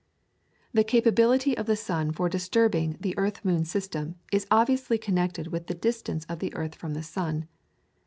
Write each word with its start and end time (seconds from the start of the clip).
The 0.73 0.83
capability 0.83 1.55
of 1.55 1.67
the 1.67 1.75
sun 1.75 2.09
for 2.11 2.27
disturbing 2.27 2.97
the 2.99 3.15
earth 3.19 3.45
moon 3.45 3.65
system 3.65 4.15
is 4.31 4.47
obviously 4.49 4.97
connected 4.97 5.49
with 5.49 5.67
the 5.67 5.75
distance 5.75 6.25
of 6.25 6.39
the 6.39 6.51
earth 6.55 6.73
from 6.73 6.95
the 6.95 7.03
sun. 7.03 7.47